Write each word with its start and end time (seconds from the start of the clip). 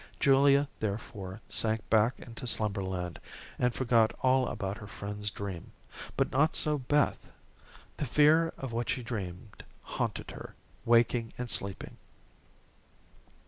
Julia 0.19 0.67
therefore 0.79 1.41
sank 1.47 1.87
back 1.87 2.17
into 2.19 2.47
slumberland, 2.47 3.19
and 3.59 3.71
forgot 3.71 4.13
all 4.23 4.47
about 4.47 4.79
her 4.79 4.87
friend's 4.87 5.29
dream, 5.29 5.71
but 6.17 6.31
not 6.31 6.55
so 6.55 6.79
Beth. 6.79 7.29
The 7.97 8.05
fear 8.07 8.51
of 8.57 8.71
what 8.73 8.89
she 8.89 9.03
dreamed 9.03 9.63
haunted 9.83 10.31
her, 10.31 10.55
waking 10.85 11.33
and 11.37 11.51
sleeping. 11.51 11.97